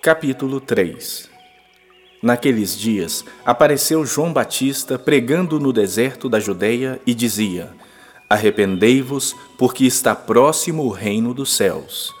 Capítulo 0.00 0.60
3 0.60 1.28
Naqueles 2.22 2.78
dias 2.78 3.24
apareceu 3.44 4.06
João 4.06 4.32
Batista 4.32 4.96
pregando 4.96 5.58
no 5.58 5.72
deserto 5.72 6.28
da 6.28 6.38
Judéia 6.38 7.00
e 7.04 7.12
dizia: 7.12 7.70
Arrependei-vos, 8.30 9.34
porque 9.58 9.84
está 9.84 10.14
próximo 10.14 10.84
o 10.84 10.90
reino 10.90 11.34
dos 11.34 11.52
céus. 11.52 12.14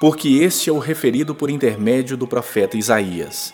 Porque 0.00 0.28
este 0.28 0.70
é 0.70 0.72
o 0.72 0.78
referido 0.78 1.34
por 1.34 1.50
intermédio 1.50 2.16
do 2.16 2.26
profeta 2.26 2.76
Isaías. 2.76 3.52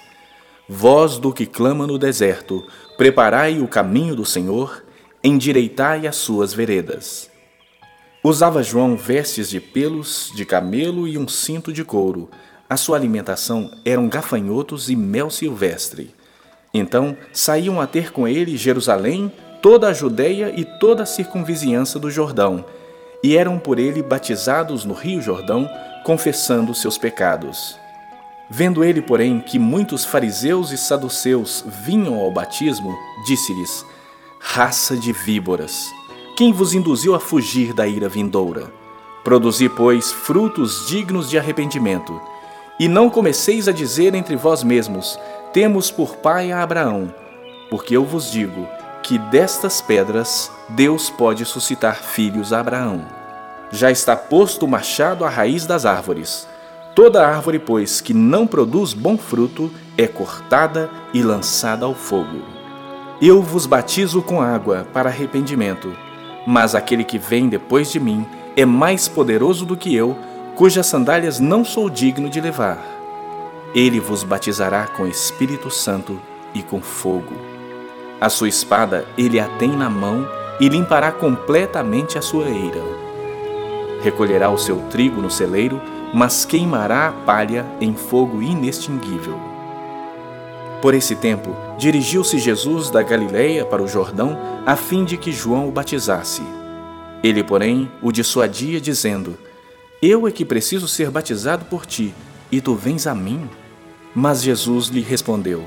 Voz 0.69 1.17
do 1.17 1.33
que 1.33 1.47
clama 1.47 1.87
no 1.87 1.99
deserto, 1.99 2.67
preparai 2.99 3.61
o 3.61 3.67
caminho 3.67 4.15
do 4.15 4.27
Senhor, 4.27 4.85
endireitai 5.25 6.07
as 6.07 6.17
suas 6.17 6.53
veredas. 6.53 7.31
Usava 8.23 8.63
João 8.63 8.95
vestes 8.95 9.49
de 9.49 9.59
pelos 9.59 10.31
de 10.37 10.45
camelo 10.45 11.09
e 11.09 11.17
um 11.17 11.27
cinto 11.27 11.73
de 11.73 11.83
couro. 11.83 12.31
A 12.73 12.77
sua 12.79 12.97
alimentação 12.97 13.71
eram 13.85 14.09
gafanhotos 14.09 14.89
e 14.89 14.97
mel 14.97 15.29
silvestre. 15.29 16.15
Então 16.73 17.15
saíam 17.31 17.79
a 17.79 17.87
ter 17.87 18.11
com 18.11 18.27
ele 18.27 18.57
Jerusalém, 18.57 19.31
toda 19.61 19.89
a 19.89 19.93
Judéia 19.93 20.51
e 20.59 20.65
toda 20.65 21.03
a 21.03 21.07
circunvizinhança 21.07 21.99
do 21.99 22.11
Jordão, 22.11 22.65
e 23.23 23.37
eram 23.37 23.59
por 23.59 23.79
ele 23.79 24.03
batizados 24.03 24.87
no 24.87 24.95
Rio 24.95 25.21
Jordão, 25.21 25.69
confessando 26.03 26.75
seus 26.75 26.97
pecados. 26.97 27.77
Vendo 28.49 28.83
ele, 28.83 29.03
porém, 29.03 29.39
que 29.39 29.59
muitos 29.59 30.07
fariseus 30.07 30.73
e 30.73 30.79
saduceus 30.79 31.63
vinham 31.85 32.15
ao 32.15 32.33
batismo, 32.33 32.97
disse-lhes: 33.27 33.85
Raça 34.41 34.97
de 34.97 35.13
víboras! 35.13 35.91
Quem 36.39 36.55
vos 36.55 36.73
induziu 36.73 37.15
a 37.15 37.21
fugir 37.21 37.75
da 37.75 37.87
ira 37.87 38.09
vindoura? 38.09 38.73
Produzi, 39.23 39.69
pois, 39.69 40.11
frutos 40.11 40.87
dignos 40.89 41.29
de 41.29 41.37
arrependimento. 41.37 42.32
E 42.83 42.89
não 42.89 43.09
comeceis 43.09 43.69
a 43.69 43.73
dizer 43.73 44.13
entre 44.13 44.35
vós 44.35 44.65
mesmos: 44.65 45.17
Temos 45.53 45.89
por 45.89 46.17
pai 46.17 46.51
a 46.51 46.65
Abraão. 46.65 47.15
Porque 47.71 47.97
eu 47.97 48.05
vos 48.05 48.29
digo 48.29 48.67
que 49.05 49.19
destas 49.19 49.81
pedras 49.81 50.51
Deus 50.71 51.09
pode 51.09 51.45
suscitar 51.45 52.03
filhos 52.03 52.53
a 52.53 52.59
Abraão. 52.59 53.07
Já 53.71 53.89
está 53.93 54.17
posto 54.17 54.67
o 54.67 54.69
machado 54.69 55.25
à 55.25 55.29
raiz 55.29 55.65
das 55.65 55.87
árvores. 55.87 56.49
Toda 56.93 57.25
árvore, 57.25 57.61
pois, 57.61 58.01
que 58.01 58.13
não 58.13 58.49
produz 58.49 58.95
bom 58.95 59.17
fruto, 59.17 59.71
é 59.97 60.09
cortada 60.09 60.91
e 61.15 61.23
lançada 61.23 61.87
ao 61.87 61.95
fogo. 61.95 62.43
Eu 63.23 63.41
vos 63.43 63.65
batizo 63.65 64.21
com 64.23 64.43
água 64.43 64.89
para 64.93 65.09
arrependimento 65.09 65.97
mas 66.47 66.75
aquele 66.75 67.05
que 67.05 67.19
vem 67.19 67.49
depois 67.49 67.91
de 67.91 68.01
mim 68.01 68.27
é 68.57 68.65
mais 68.65 69.09
poderoso 69.09 69.65
do 69.65 69.77
que 69.77 69.95
eu, 69.95 70.17
cujas 70.55 70.87
sandálias 70.87 71.41
não 71.41 71.65
sou 71.65 71.89
digno 71.89 72.29
de 72.29 72.41
levar. 72.41 72.79
Ele 73.75 73.99
vos 73.99 74.23
batizará 74.23 74.87
com 74.87 75.07
Espírito 75.07 75.71
Santo 75.71 76.21
e 76.55 76.63
com 76.63 76.81
fogo. 76.81 77.35
A 78.21 78.29
sua 78.29 78.49
espada 78.49 79.07
ele 79.17 79.41
a 79.41 79.49
tem 79.59 79.71
na 79.71 79.89
mão 79.89 80.29
e 80.61 80.69
limpará 80.69 81.11
completamente 81.11 82.19
a 82.19 82.23
sua 82.23 82.49
eira. 82.49 82.83
Recolherá 84.03 84.51
o 84.51 84.59
seu 84.59 84.77
trigo 84.91 85.23
no 85.23 85.31
celeiro, 85.31 85.81
mas 86.13 86.45
queimará 86.45 87.09
a 87.09 87.13
palha 87.13 87.65
em 87.81 87.95
fogo 87.95 88.43
inextinguível. 88.43 89.41
Por 90.83 90.95
esse 90.95 91.15
tempo, 91.15 91.57
dirigiu-se 91.79 92.39
Jesus 92.39 92.91
da 92.91 93.03
Galiléia 93.03 93.65
para 93.65 93.83
o 93.83 93.89
Jordão, 93.89 94.37
a 94.67 94.77
fim 94.77 95.05
de 95.05 95.17
que 95.17 95.33
João 95.33 95.69
o 95.69 95.73
batizasse. 95.73 96.43
Ele, 97.23 97.43
porém, 97.43 97.91
o 98.03 98.11
dissuadia, 98.11 98.81
dizendo: 98.81 99.39
Eu 100.05 100.27
é 100.27 100.33
que 100.33 100.45
preciso 100.45 100.89
ser 100.89 101.13
batizado 101.13 101.65
por 101.67 101.87
ti, 101.87 102.13
e 102.51 102.61
tu 102.61 102.75
vens 102.75 103.07
a 103.07 103.15
mim? 103.15 103.49
Mas 104.13 104.43
Jesus 104.43 104.89
lhe 104.89 105.01
respondeu: 105.01 105.65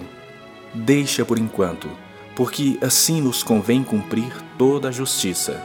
Deixa 0.73 1.23
por 1.23 1.40
enquanto, 1.40 1.90
porque 2.35 2.78
assim 2.81 3.22
nos 3.22 3.41
convém 3.41 3.81
cumprir 3.81 4.29
toda 4.57 4.90
a 4.90 4.91
justiça. 4.91 5.63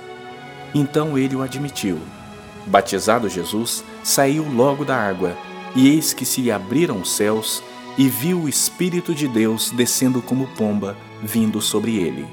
Então 0.72 1.18
ele 1.18 1.34
o 1.34 1.42
admitiu. 1.42 1.98
Batizado 2.64 3.28
Jesus, 3.28 3.82
saiu 4.04 4.46
logo 4.48 4.84
da 4.84 4.96
água, 4.96 5.36
e 5.74 5.88
eis 5.88 6.12
que 6.12 6.24
se 6.24 6.40
lhe 6.40 6.52
abriram 6.52 7.00
os 7.00 7.10
céus 7.10 7.60
e 7.98 8.08
viu 8.08 8.42
o 8.42 8.48
Espírito 8.48 9.12
de 9.12 9.26
Deus 9.26 9.72
descendo 9.72 10.22
como 10.22 10.46
pomba, 10.46 10.96
vindo 11.20 11.60
sobre 11.60 11.96
ele. 11.96 12.24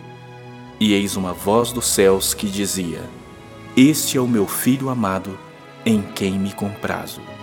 E 0.79 0.93
eis 0.93 1.15
uma 1.15 1.33
voz 1.33 1.71
dos 1.71 1.87
céus 1.87 2.35
que 2.35 2.45
dizia: 2.45 3.01
Este 3.75 4.19
é 4.19 4.21
o 4.21 4.27
meu 4.27 4.45
filho 4.45 4.89
amado, 4.89 5.46
em 5.87 6.01
quem 6.01 6.37
me 6.37 6.51
comprazo. 6.51 7.36